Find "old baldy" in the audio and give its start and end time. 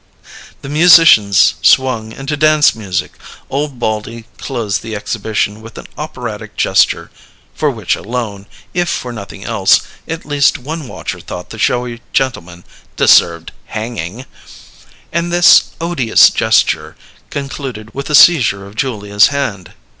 3.51-4.25